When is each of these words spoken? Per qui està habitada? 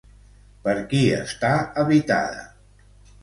Per 0.63 0.73
qui 0.93 1.01
està 1.17 1.51
habitada? 1.83 2.45